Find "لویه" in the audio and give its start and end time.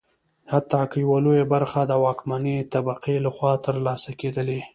1.25-1.45